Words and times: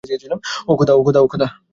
ওহ্, 0.63 0.77
খোদা! 0.77 0.93